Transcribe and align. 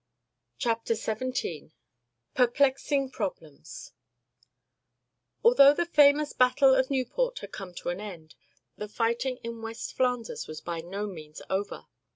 CHAPTER 0.57 0.95
XVII 0.95 1.73
PERPLEXING 2.33 3.11
PROBLEMS 3.11 3.93
Although 5.43 5.75
the 5.75 5.85
famous 5.85 6.33
battle 6.33 6.73
of 6.73 6.89
Nieuport 6.89 7.37
had 7.41 7.51
come 7.51 7.75
to 7.75 7.89
an 7.89 7.99
end, 7.99 8.33
the 8.75 8.87
fighting 8.87 9.37
in 9.43 9.61
West 9.61 9.93
Flanders 9.93 10.47
was 10.47 10.59
by 10.59 10.79
no 10.81 11.05
means 11.05 11.43
over. 11.51 11.85